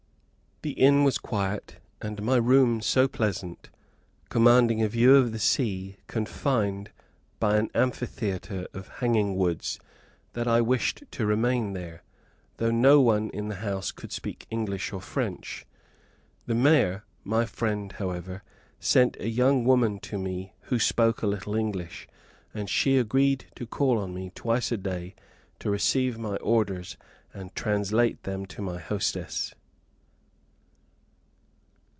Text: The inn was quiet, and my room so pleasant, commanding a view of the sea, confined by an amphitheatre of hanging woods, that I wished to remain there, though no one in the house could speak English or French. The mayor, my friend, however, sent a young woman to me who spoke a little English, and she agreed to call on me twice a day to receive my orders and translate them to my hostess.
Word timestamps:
The 0.63 0.73
inn 0.73 1.03
was 1.03 1.17
quiet, 1.17 1.79
and 2.03 2.21
my 2.21 2.35
room 2.35 2.81
so 2.81 3.07
pleasant, 3.07 3.71
commanding 4.29 4.83
a 4.83 4.87
view 4.89 5.15
of 5.15 5.31
the 5.31 5.39
sea, 5.39 5.97
confined 6.05 6.91
by 7.39 7.57
an 7.57 7.71
amphitheatre 7.73 8.67
of 8.71 8.87
hanging 8.99 9.35
woods, 9.35 9.79
that 10.33 10.47
I 10.47 10.61
wished 10.61 11.03
to 11.09 11.25
remain 11.25 11.73
there, 11.73 12.03
though 12.57 12.69
no 12.69 13.01
one 13.01 13.31
in 13.31 13.47
the 13.47 13.55
house 13.55 13.91
could 13.91 14.11
speak 14.11 14.45
English 14.51 14.93
or 14.93 15.01
French. 15.01 15.65
The 16.45 16.53
mayor, 16.53 17.05
my 17.23 17.47
friend, 17.47 17.93
however, 17.93 18.43
sent 18.79 19.17
a 19.17 19.29
young 19.29 19.65
woman 19.65 19.97
to 20.01 20.19
me 20.19 20.53
who 20.65 20.77
spoke 20.77 21.23
a 21.23 21.27
little 21.27 21.55
English, 21.55 22.07
and 22.53 22.69
she 22.69 22.99
agreed 22.99 23.45
to 23.55 23.65
call 23.65 23.97
on 23.97 24.13
me 24.13 24.31
twice 24.35 24.71
a 24.71 24.77
day 24.77 25.15
to 25.57 25.71
receive 25.71 26.19
my 26.19 26.35
orders 26.35 26.97
and 27.33 27.51
translate 27.55 28.21
them 28.25 28.45
to 28.45 28.61
my 28.61 28.77
hostess. 28.77 29.55